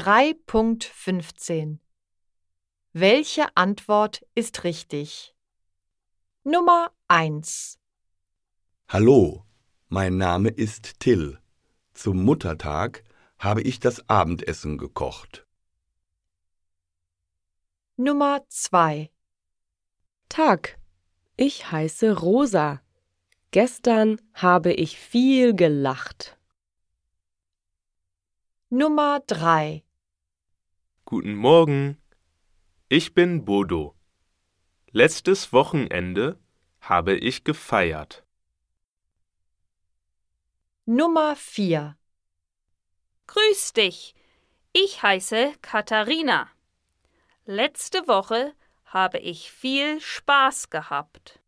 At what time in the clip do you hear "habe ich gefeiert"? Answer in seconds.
36.80-38.24